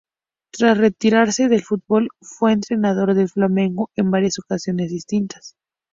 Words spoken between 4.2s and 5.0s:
ocasiones